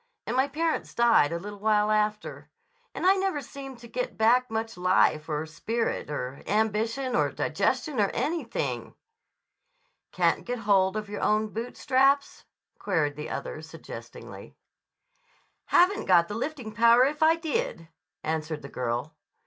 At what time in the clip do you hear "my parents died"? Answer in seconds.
0.35-1.31